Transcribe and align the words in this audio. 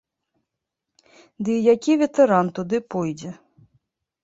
Ды 1.43 1.51
і 1.59 1.67
які 1.73 1.91
ветэран 2.03 2.51
туды 2.59 2.77
пойдзе?! 2.95 3.31